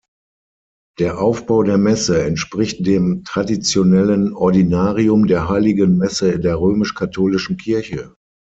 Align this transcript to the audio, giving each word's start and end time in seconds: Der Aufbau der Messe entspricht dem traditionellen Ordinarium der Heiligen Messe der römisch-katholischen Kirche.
Der 0.97 1.19
Aufbau 1.21 1.61
der 1.61 1.77
Messe 1.77 2.23
entspricht 2.23 2.83
dem 2.87 3.23
traditionellen 3.23 4.33
Ordinarium 4.33 5.27
der 5.27 5.47
Heiligen 5.47 5.95
Messe 5.99 6.39
der 6.39 6.59
römisch-katholischen 6.59 7.57
Kirche. 7.57 8.15